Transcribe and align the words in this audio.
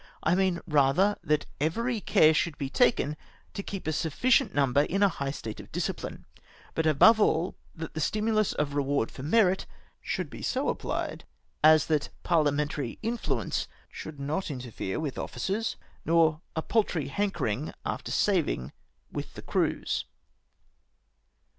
I 0.23 0.33
mean, 0.33 0.59
rather, 0.65 1.15
that 1.23 1.45
every 1.59 2.01
care 2.01 2.33
should 2.33 2.57
be 2.57 2.71
taken 2.71 3.15
to 3.53 3.61
keep 3.61 3.85
a 3.85 3.93
sufficient 3.93 4.51
number 4.51 4.81
in 4.81 5.03
a 5.03 5.11
liigh 5.19 5.31
state 5.31 5.59
of 5.59 5.71
disciphne; 5.71 6.25
but 6.73 6.87
above 6.87 7.21
all, 7.21 7.55
that 7.75 7.93
the 7.93 7.99
stimulus 7.99 8.51
of 8.53 8.73
reward 8.73 9.11
for 9.11 9.21
merit 9.21 9.67
should 10.01 10.27
be 10.31 10.41
so 10.41 10.73
apphed, 10.73 11.21
as 11.63 11.85
that 11.85 12.09
parha 12.25 12.51
mentary 12.51 12.97
mfluence 13.03 13.67
should 13.91 14.19
not 14.19 14.49
interfere 14.49 14.99
with 14.99 15.19
officers, 15.19 15.75
nor 16.03 16.41
a 16.55 16.63
paltry 16.63 17.07
hankermg 17.09 17.71
after 17.85 18.11
saving 18.11 18.71
with 19.11 19.35
the 19.35 19.43
crews. 19.43 20.05